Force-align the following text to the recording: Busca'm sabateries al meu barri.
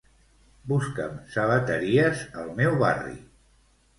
Busca'm 0.71 1.19
sabateries 1.35 2.23
al 2.45 2.49
meu 2.61 2.75
barri. 2.87 3.15